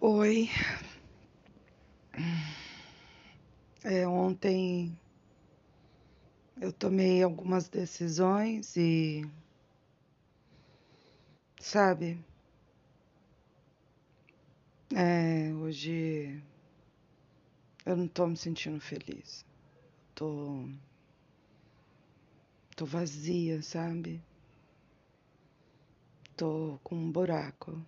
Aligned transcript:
Oi. 0.00 0.48
É, 3.82 4.06
ontem 4.06 4.96
eu 6.60 6.72
tomei 6.72 7.20
algumas 7.22 7.68
decisões 7.68 8.76
e, 8.76 9.24
sabe, 11.60 12.16
é, 14.94 15.52
hoje 15.54 16.40
eu 17.84 17.96
não 17.96 18.06
tô 18.06 18.26
me 18.28 18.36
sentindo 18.36 18.80
feliz. 18.80 19.44
Tô, 20.14 20.64
tô 22.76 22.84
vazia, 22.84 23.60
sabe? 23.62 24.20
Tô 26.36 26.78
com 26.84 26.94
um 26.94 27.10
buraco 27.10 27.84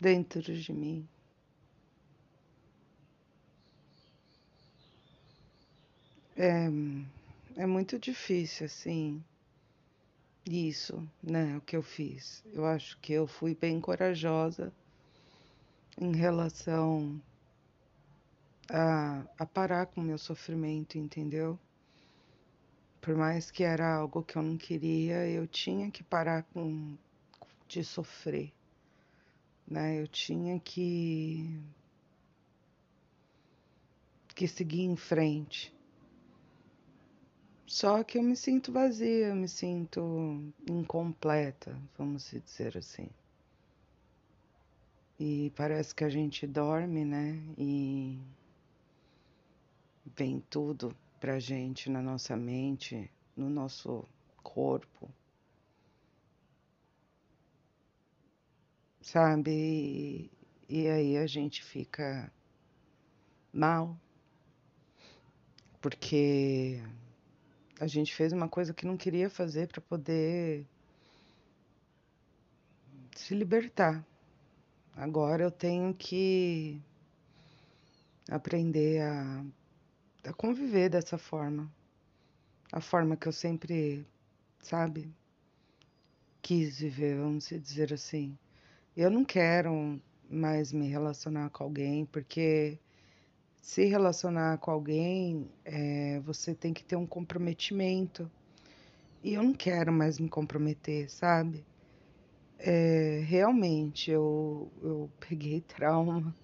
dentro 0.00 0.42
de 0.42 0.72
mim. 0.72 1.06
É, 6.36 6.68
é 7.56 7.66
muito 7.66 7.98
difícil, 7.98 8.64
assim, 8.64 9.22
isso, 10.46 11.06
né? 11.22 11.56
O 11.58 11.60
que 11.60 11.76
eu 11.76 11.82
fiz. 11.82 12.42
Eu 12.52 12.64
acho 12.64 12.98
que 12.98 13.12
eu 13.12 13.26
fui 13.26 13.54
bem 13.54 13.80
corajosa 13.80 14.72
em 16.00 16.16
relação 16.16 17.20
a, 18.70 19.22
a 19.38 19.44
parar 19.44 19.86
com 19.86 20.00
o 20.00 20.04
meu 20.04 20.16
sofrimento, 20.16 20.96
entendeu? 20.96 21.58
Por 23.02 23.14
mais 23.16 23.50
que 23.50 23.64
era 23.64 23.96
algo 23.96 24.22
que 24.22 24.36
eu 24.36 24.42
não 24.42 24.56
queria, 24.56 25.28
eu 25.28 25.46
tinha 25.46 25.90
que 25.90 26.02
parar 26.02 26.42
com 26.54 26.96
de 27.68 27.84
sofrer, 27.84 28.52
né? 29.70 30.00
Eu 30.02 30.08
tinha 30.08 30.58
que 30.58 31.62
que 34.34 34.48
seguir 34.48 34.84
em 34.84 34.96
frente. 34.96 35.72
Só 37.66 38.02
que 38.02 38.18
eu 38.18 38.22
me 38.22 38.34
sinto 38.34 38.72
vazia, 38.72 39.28
eu 39.28 39.36
me 39.36 39.46
sinto 39.46 40.42
incompleta, 40.68 41.76
vamos 41.96 42.30
dizer 42.30 42.76
assim. 42.76 43.08
E 45.18 45.52
parece 45.54 45.94
que 45.94 46.02
a 46.02 46.08
gente 46.08 46.46
dorme, 46.46 47.04
né? 47.04 47.38
E 47.58 48.18
vem 50.16 50.40
tudo 50.48 50.96
pra 51.20 51.38
gente 51.38 51.90
na 51.90 52.00
nossa 52.00 52.34
mente, 52.34 53.10
no 53.36 53.50
nosso 53.50 54.08
corpo. 54.42 55.10
Sabe? 59.10 59.50
E, 59.50 60.30
e 60.68 60.88
aí 60.88 61.16
a 61.16 61.26
gente 61.26 61.64
fica 61.64 62.32
mal, 63.52 63.98
porque 65.80 66.80
a 67.80 67.88
gente 67.88 68.14
fez 68.14 68.32
uma 68.32 68.48
coisa 68.48 68.72
que 68.72 68.86
não 68.86 68.96
queria 68.96 69.28
fazer 69.28 69.66
para 69.66 69.80
poder 69.80 70.64
se 73.16 73.34
libertar. 73.34 74.06
Agora 74.94 75.42
eu 75.42 75.50
tenho 75.50 75.92
que 75.92 76.80
aprender 78.30 79.02
a, 79.02 79.44
a 80.22 80.32
conviver 80.32 80.88
dessa 80.88 81.18
forma. 81.18 81.68
A 82.70 82.80
forma 82.80 83.16
que 83.16 83.26
eu 83.26 83.32
sempre, 83.32 84.06
sabe, 84.60 85.12
quis 86.40 86.78
viver, 86.78 87.16
vamos 87.16 87.48
dizer 87.48 87.92
assim. 87.92 88.38
Eu 89.00 89.10
não 89.10 89.24
quero 89.24 89.98
mais 90.28 90.74
me 90.74 90.86
relacionar 90.86 91.48
com 91.48 91.64
alguém, 91.64 92.04
porque 92.04 92.78
se 93.56 93.86
relacionar 93.86 94.58
com 94.58 94.70
alguém, 94.70 95.50
é, 95.64 96.20
você 96.20 96.54
tem 96.54 96.74
que 96.74 96.84
ter 96.84 96.96
um 96.96 97.06
comprometimento. 97.06 98.30
E 99.24 99.32
eu 99.32 99.42
não 99.42 99.54
quero 99.54 99.90
mais 99.90 100.18
me 100.18 100.28
comprometer, 100.28 101.10
sabe? 101.10 101.64
É, 102.58 103.22
realmente, 103.24 104.10
eu, 104.10 104.70
eu 104.82 105.10
peguei 105.18 105.62
trauma 105.66 106.36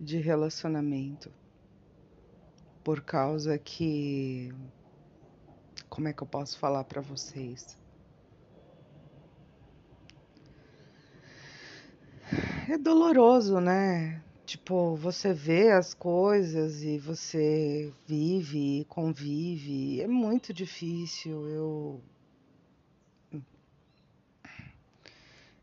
de 0.00 0.16
relacionamento. 0.16 1.30
Por 2.82 3.00
causa 3.00 3.56
que. 3.56 4.52
Como 5.88 6.08
é 6.08 6.12
que 6.12 6.20
eu 6.20 6.26
posso 6.26 6.58
falar 6.58 6.82
para 6.82 7.00
vocês? 7.00 7.78
É 12.70 12.78
doloroso, 12.78 13.58
né? 13.60 14.22
Tipo, 14.46 14.94
você 14.94 15.32
vê 15.34 15.72
as 15.72 15.92
coisas 15.92 16.84
e 16.84 16.98
você 16.98 17.92
vive 18.06 18.86
convive. 18.88 20.00
É 20.00 20.06
muito 20.06 20.54
difícil. 20.54 21.48
Eu. 21.48 22.00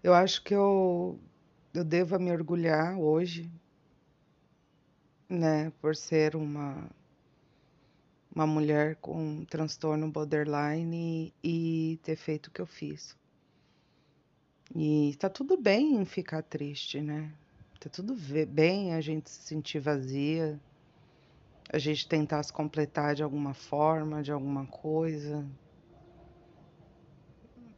Eu 0.04 0.14
acho 0.14 0.44
que 0.44 0.54
eu, 0.54 1.18
eu 1.74 1.86
devo 1.86 2.20
me 2.20 2.30
orgulhar 2.30 3.00
hoje, 3.00 3.50
né, 5.30 5.72
por 5.80 5.96
ser 5.96 6.36
uma, 6.36 6.90
uma 8.36 8.46
mulher 8.46 8.98
com 8.98 9.46
transtorno 9.46 10.12
borderline 10.12 11.34
e 11.42 11.98
ter 12.04 12.18
feito 12.18 12.48
o 12.48 12.52
que 12.52 12.60
eu 12.60 12.68
fiz. 12.68 13.16
E 14.80 15.16
tá 15.16 15.28
tudo 15.28 15.58
bem 15.58 15.96
em 15.96 16.06
ficar 16.06 16.44
triste, 16.44 17.02
né? 17.02 17.34
Tá 17.80 17.90
tudo 17.90 18.16
bem 18.48 18.94
a 18.94 19.02
gente 19.02 19.28
se 19.28 19.42
sentir 19.42 19.80
vazia, 19.80 20.62
a 21.68 21.80
gente 21.80 22.08
tentar 22.08 22.44
se 22.44 22.54
completar 22.54 23.16
de 23.16 23.24
alguma 23.24 23.56
forma, 23.56 24.22
de 24.22 24.32
alguma 24.32 24.68
coisa. 24.68 25.44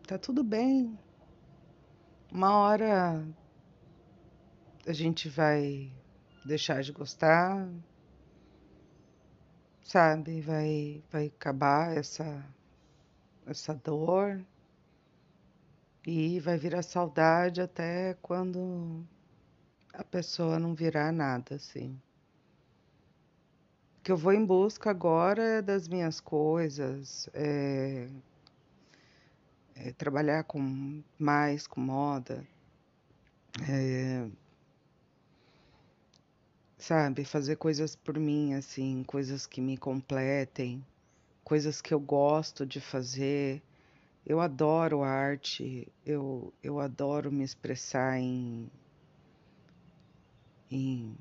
Tá 0.06 0.18
tudo 0.18 0.44
bem. 0.44 1.00
Uma 2.34 2.58
hora 2.58 3.26
a 4.86 4.92
gente 4.92 5.30
vai 5.30 5.90
deixar 6.44 6.84
de 6.84 6.92
gostar, 6.92 7.66
sabe? 9.84 10.42
Vai, 10.42 11.02
vai 11.10 11.28
acabar 11.28 11.96
essa, 11.96 12.46
essa 13.48 13.74
dor 13.74 14.46
e 16.10 16.40
vai 16.40 16.58
virar 16.58 16.82
saudade 16.82 17.62
até 17.62 18.16
quando 18.20 19.06
a 19.94 20.04
pessoa 20.04 20.58
não 20.58 20.74
virar 20.74 21.12
nada, 21.12 21.56
assim. 21.56 22.02
O 24.00 24.02
que 24.04 24.12
eu 24.12 24.18
vou 24.18 24.34
em 24.34 24.44
busca 24.44 24.90
agora 24.90 25.44
é 25.44 25.62
das 25.62 25.88
minhas 25.88 26.20
coisas, 26.20 27.30
é, 27.32 28.08
é 29.76 29.92
trabalhar 29.92 30.46
com 30.46 31.04
mais 31.20 31.68
com 31.68 31.80
moda, 31.80 32.44
é, 33.70 34.28
sabe, 36.76 37.24
fazer 37.24 37.58
coisas 37.58 37.96
por 37.96 38.18
mim, 38.18 38.56
assim, 38.56 39.04
coisas 39.04 39.46
que 39.46 39.62
me 39.62 39.78
completem, 39.78 40.84
coisas 41.44 41.82
que 41.82 41.94
eu 41.94 42.00
gosto 42.00 42.66
de 42.66 42.82
fazer. 42.82 43.62
Eu 44.30 44.40
adoro 44.40 45.02
arte, 45.02 45.92
eu, 46.06 46.54
eu 46.62 46.80
adoro 46.80 47.32
me 47.32 47.44
expressar 47.44 48.20
em 48.20 48.70
em, 50.70 51.18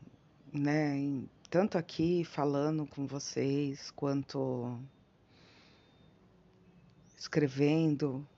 né, 0.52 0.94
em, 0.94 1.30
tanto 1.48 1.78
aqui 1.78 2.22
falando 2.22 2.86
com 2.86 3.06
vocês, 3.06 3.90
quanto 3.92 4.78
escrevendo. 7.16 8.28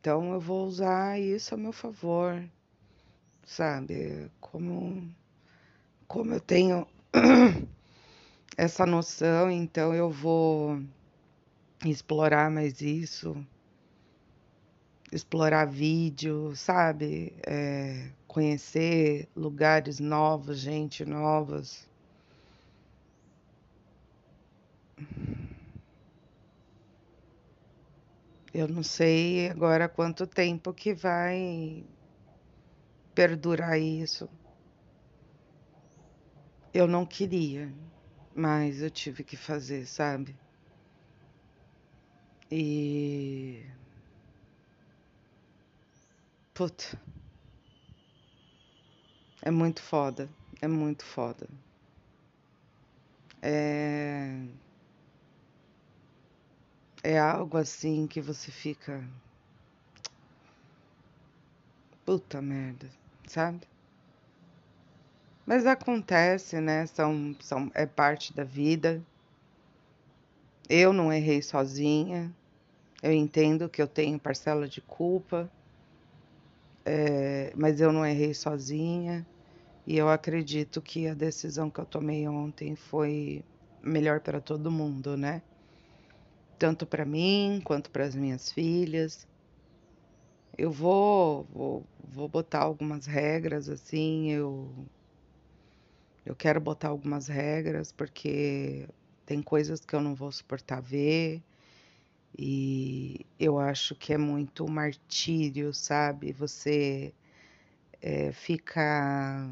Então 0.00 0.32
eu 0.32 0.38
vou 0.38 0.64
usar 0.64 1.20
isso 1.20 1.56
a 1.56 1.58
meu 1.58 1.72
favor, 1.72 2.48
sabe? 3.44 4.30
Como, 4.40 5.12
como 6.06 6.34
eu 6.34 6.40
tenho 6.40 6.86
essa 8.56 8.86
noção, 8.86 9.50
então 9.50 9.92
eu 9.92 10.08
vou 10.08 10.80
explorar 11.90 12.50
mais 12.50 12.80
isso 12.80 13.36
explorar 15.12 15.66
vídeo, 15.66 16.56
sabe? 16.56 17.34
É, 17.46 18.08
conhecer 18.26 19.28
lugares 19.36 20.00
novos, 20.00 20.58
gente 20.58 21.04
novas. 21.04 21.86
Eu 28.54 28.68
não 28.68 28.82
sei 28.82 29.48
agora 29.48 29.88
quanto 29.88 30.26
tempo 30.26 30.72
que 30.72 30.94
vai 30.94 31.84
perdurar 33.14 33.78
isso. 33.78 34.28
Eu 36.72 36.86
não 36.86 37.04
queria, 37.04 37.70
mas 38.34 38.80
eu 38.80 38.90
tive 38.90 39.22
que 39.22 39.36
fazer, 39.36 39.86
sabe? 39.86 40.34
E 42.54 43.64
Puta. 46.52 47.00
É 49.40 49.50
muito 49.50 49.80
foda. 49.80 50.28
É 50.60 50.68
muito 50.68 51.02
foda. 51.02 51.48
É. 53.40 54.36
É 57.02 57.18
algo 57.18 57.56
assim 57.56 58.06
que 58.06 58.20
você 58.20 58.50
fica. 58.50 59.02
Puta 62.04 62.42
merda, 62.42 62.90
sabe? 63.26 63.66
Mas 65.46 65.64
acontece, 65.64 66.60
né? 66.60 66.84
São, 66.84 67.34
são, 67.40 67.70
é 67.74 67.86
parte 67.86 68.34
da 68.34 68.44
vida. 68.44 69.02
Eu 70.68 70.92
não 70.92 71.10
errei 71.10 71.40
sozinha. 71.40 72.30
Eu 73.02 73.12
entendo 73.12 73.68
que 73.68 73.82
eu 73.82 73.86
tenho 73.88 74.18
parcela 74.18 74.66
de 74.66 74.80
culpa, 74.80 75.52
é, 76.84 77.52
mas 77.56 77.80
eu 77.80 77.92
não 77.92 78.04
errei 78.06 78.34
sozinha. 78.34 79.26
E 79.86 79.96
eu 79.98 80.08
acredito 80.10 80.82
que 80.82 81.08
a 81.08 81.14
decisão 81.14 81.70
que 81.70 81.80
eu 81.80 81.86
tomei 81.86 82.28
ontem 82.28 82.76
foi 82.76 83.44
melhor 83.82 84.20
para 84.20 84.40
todo 84.40 84.70
mundo, 84.70 85.16
né? 85.16 85.42
Tanto 86.58 86.86
para 86.86 87.04
mim 87.04 87.60
quanto 87.62 87.90
para 87.90 88.06
as 88.06 88.14
minhas 88.14 88.50
filhas. 88.50 89.26
Eu 90.56 90.70
vou, 90.70 91.44
vou, 91.50 91.90
vou 92.02 92.26
botar 92.28 92.60
algumas 92.62 93.04
regras 93.06 93.68
assim, 93.68 94.30
eu 94.30 94.86
eu 96.24 96.34
quero 96.36 96.60
botar 96.60 96.88
algumas 96.88 97.28
regras 97.28 97.92
porque 97.92 98.88
tem 99.26 99.42
coisas 99.42 99.84
que 99.84 99.94
eu 99.94 100.00
não 100.00 100.14
vou 100.14 100.30
suportar 100.32 100.80
ver. 100.80 101.44
E 102.36 103.26
eu 103.38 103.58
acho 103.58 103.94
que 103.94 104.12
é 104.12 104.18
muito 104.18 104.68
martírio, 104.68 105.72
sabe? 105.72 106.32
Você 106.32 107.12
é, 108.00 108.32
fica 108.32 109.50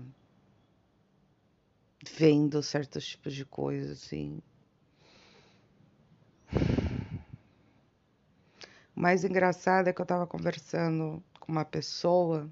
vendo 2.17 2.63
certos 2.63 3.07
tipos 3.07 3.35
de 3.35 3.45
coisas, 3.45 4.03
assim. 4.03 4.41
O 8.97 9.01
mais 9.01 9.25
engraçado 9.25 9.89
é 9.89 9.93
que 9.93 10.01
eu 10.01 10.05
estava 10.05 10.27
conversando 10.27 11.23
com 11.39 11.53
uma 11.53 11.65
pessoa, 11.65 12.49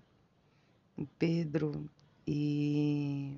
o 0.97 1.07
Pedro, 1.19 1.89
e 2.27 3.37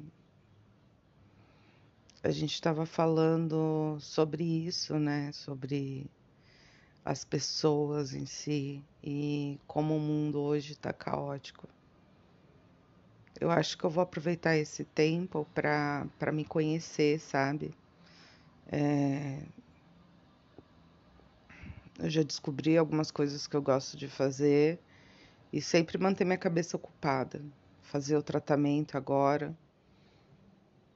a 2.22 2.30
gente 2.30 2.52
estava 2.54 2.84
falando 2.84 3.96
sobre 4.00 4.44
isso, 4.44 4.98
né? 4.98 5.32
Sobre 5.32 6.10
as 7.04 7.24
pessoas 7.24 8.14
em 8.14 8.26
si 8.26 8.84
e 9.02 9.58
como 9.66 9.96
o 9.96 10.00
mundo 10.00 10.40
hoje 10.40 10.72
está 10.72 10.92
caótico. 10.92 11.68
Eu 13.40 13.50
acho 13.50 13.78
que 13.78 13.84
eu 13.84 13.90
vou 13.90 14.02
aproveitar 14.02 14.56
esse 14.56 14.84
tempo 14.84 15.46
para 15.54 16.32
me 16.32 16.44
conhecer, 16.44 17.18
sabe? 17.18 17.74
É... 18.70 19.42
Eu 21.98 22.10
já 22.10 22.22
descobri 22.22 22.76
algumas 22.76 23.10
coisas 23.10 23.46
que 23.46 23.56
eu 23.56 23.62
gosto 23.62 23.96
de 23.96 24.08
fazer 24.08 24.78
e 25.52 25.60
sempre 25.60 25.98
manter 25.98 26.24
minha 26.24 26.38
cabeça 26.38 26.76
ocupada. 26.76 27.42
Fazer 27.82 28.16
o 28.16 28.22
tratamento 28.22 28.96
agora 28.96 29.56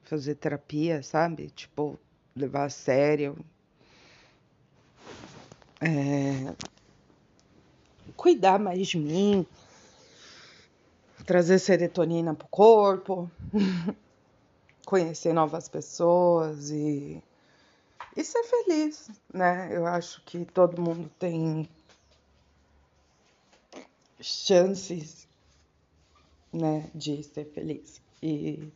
fazer 0.05 0.35
terapia, 0.35 1.03
sabe? 1.03 1.49
Tipo, 1.49 1.99
levar 2.35 2.65
a 2.65 2.69
sério. 2.69 3.37
É... 5.85 6.55
Cuidar 8.17 8.57
mais 8.57 8.87
de 8.87 8.97
mim. 8.97 9.45
Trazer 11.27 11.59
serotonina 11.59 12.33
pro 12.33 12.47
corpo. 12.47 13.29
Conhecer 14.83 15.31
novas 15.31 15.67
pessoas 15.67 16.71
e. 16.71 17.21
E 18.17 18.23
ser 18.23 18.43
feliz, 18.43 19.11
né? 19.31 19.69
Eu 19.71 19.85
acho 19.85 20.23
que 20.25 20.45
todo 20.45 20.81
mundo 20.81 21.11
tem 21.19 21.69
chances, 24.21 25.27
né, 26.51 26.89
de 26.95 27.21
ser 27.23 27.45
feliz. 27.51 28.01
E 28.23 28.71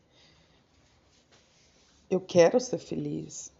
eu 2.09 2.19
quero 2.19 2.59
ser 2.59 2.79
feliz. 2.79 3.51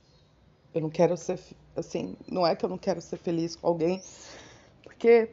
Eu 0.74 0.82
não 0.82 0.90
quero 0.90 1.18
ser 1.18 1.40
assim, 1.76 2.16
não 2.28 2.46
é 2.46 2.56
que 2.56 2.64
eu 2.64 2.70
não 2.70 2.78
quero 2.78 3.02
ser 3.02 3.18
feliz 3.18 3.56
com 3.56 3.68
alguém, 3.68 4.02
porque 4.84 5.30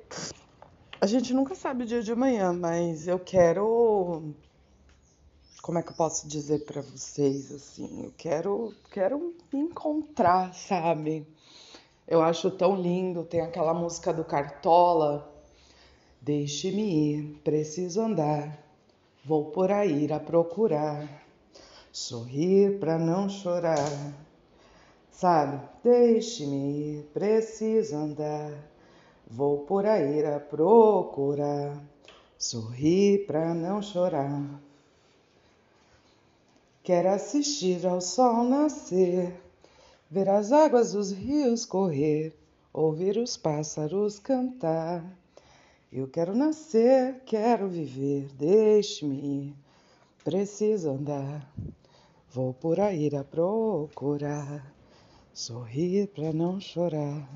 a 1.00 1.06
gente 1.06 1.34
nunca 1.34 1.54
sabe 1.54 1.84
o 1.84 1.86
dia 1.86 2.02
de 2.02 2.12
amanhã, 2.12 2.52
mas 2.52 3.06
eu 3.06 3.18
quero 3.18 4.34
como 5.62 5.78
é 5.78 5.82
que 5.82 5.90
eu 5.90 5.96
posso 5.96 6.28
dizer 6.28 6.64
para 6.64 6.80
vocês 6.80 7.50
assim, 7.52 8.04
eu 8.04 8.14
quero 8.16 8.74
quero 8.90 9.34
me 9.52 9.60
encontrar, 9.60 10.54
sabe? 10.54 11.26
Eu 12.06 12.22
acho 12.22 12.50
tão 12.50 12.76
lindo, 12.76 13.24
tem 13.24 13.40
aquela 13.40 13.74
música 13.74 14.12
do 14.12 14.24
Cartola, 14.24 15.36
Deixe-me 16.26 16.82
ir, 16.82 17.40
preciso 17.44 18.00
andar, 18.00 18.58
vou 19.24 19.52
por 19.52 19.70
aí 19.70 20.12
a 20.12 20.18
procurar 20.18 21.08
sorrir 21.92 22.80
para 22.80 22.98
não 22.98 23.28
chorar. 23.28 24.25
Sabe, 25.16 25.66
deixe-me 25.82 26.98
ir, 26.98 27.04
preciso 27.14 27.96
andar. 27.96 28.52
Vou 29.26 29.60
por 29.60 29.86
aí 29.86 30.22
a 30.26 30.38
procurar, 30.38 31.82
sorrir 32.36 33.26
para 33.26 33.54
não 33.54 33.80
chorar. 33.80 34.60
Quero 36.82 37.08
assistir 37.08 37.86
ao 37.86 38.02
sol 38.02 38.44
nascer, 38.44 39.32
ver 40.10 40.28
as 40.28 40.52
águas 40.52 40.92
dos 40.92 41.12
rios 41.12 41.64
correr, 41.64 42.36
ouvir 42.70 43.16
os 43.16 43.38
pássaros 43.38 44.18
cantar. 44.18 45.02
Eu 45.90 46.06
quero 46.08 46.34
nascer, 46.34 47.22
quero 47.24 47.68
viver, 47.68 48.28
deixe-me 48.34 49.46
ir, 49.46 49.54
preciso 50.22 50.90
andar. 50.90 51.50
Vou 52.28 52.52
por 52.52 52.78
aí 52.78 53.08
a 53.16 53.24
procurar, 53.24 54.75
sorrir 55.36 56.08
para 56.08 56.32
não 56.32 56.58
chorar. 56.58 57.28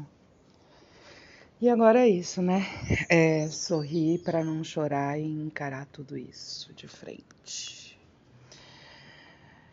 E 1.60 1.68
agora 1.68 2.00
é 2.00 2.08
isso, 2.08 2.40
né? 2.40 2.64
É 3.10 3.46
sorrir 3.48 4.20
para 4.20 4.42
não 4.42 4.64
chorar 4.64 5.20
e 5.20 5.24
encarar 5.24 5.84
tudo 5.84 6.16
isso 6.16 6.72
de 6.72 6.88
frente. 6.88 8.00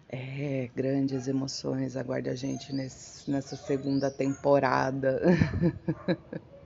É, 0.10 0.70
grandes 0.76 1.30
emoções 1.30 1.96
aguarda 1.96 2.32
a 2.32 2.36
gente 2.36 2.74
nesse, 2.74 3.32
nessa 3.32 3.56
segunda 3.56 4.12
temporada. 4.12 5.22